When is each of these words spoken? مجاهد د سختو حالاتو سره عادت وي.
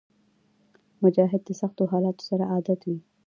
مجاهد 1.03 1.41
د 1.45 1.49
سختو 1.61 1.83
حالاتو 1.91 2.23
سره 2.29 2.43
عادت 2.53 2.79
وي. 2.89 2.99